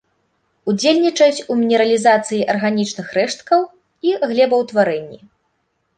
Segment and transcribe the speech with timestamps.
[0.71, 3.61] Удзельнічаюць у мінералізацыі арганічных рэшткаў
[4.11, 5.19] і глебаўтварэнні.